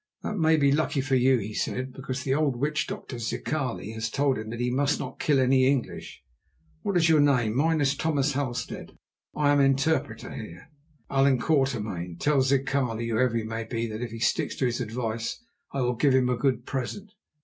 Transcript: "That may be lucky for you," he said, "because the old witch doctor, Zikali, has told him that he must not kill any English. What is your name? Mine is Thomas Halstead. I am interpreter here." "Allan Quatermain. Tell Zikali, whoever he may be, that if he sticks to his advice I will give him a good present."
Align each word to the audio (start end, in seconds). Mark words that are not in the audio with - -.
"That 0.23 0.39
may 0.39 0.57
be 0.57 0.71
lucky 0.71 0.99
for 0.99 1.13
you," 1.13 1.37
he 1.37 1.53
said, 1.53 1.93
"because 1.93 2.23
the 2.23 2.33
old 2.33 2.55
witch 2.55 2.87
doctor, 2.87 3.19
Zikali, 3.19 3.91
has 3.93 4.09
told 4.09 4.39
him 4.39 4.49
that 4.49 4.59
he 4.59 4.71
must 4.71 4.99
not 4.99 5.19
kill 5.19 5.39
any 5.39 5.67
English. 5.67 6.23
What 6.81 6.97
is 6.97 7.07
your 7.07 7.19
name? 7.19 7.55
Mine 7.55 7.81
is 7.81 7.95
Thomas 7.95 8.31
Halstead. 8.31 8.97
I 9.35 9.51
am 9.51 9.59
interpreter 9.59 10.31
here." 10.33 10.71
"Allan 11.11 11.37
Quatermain. 11.37 12.17
Tell 12.17 12.41
Zikali, 12.41 13.09
whoever 13.09 13.37
he 13.37 13.43
may 13.43 13.63
be, 13.63 13.85
that 13.89 14.01
if 14.01 14.09
he 14.09 14.17
sticks 14.17 14.55
to 14.55 14.65
his 14.65 14.81
advice 14.81 15.43
I 15.71 15.81
will 15.81 15.93
give 15.93 16.15
him 16.15 16.29
a 16.29 16.35
good 16.35 16.65
present." 16.65 17.13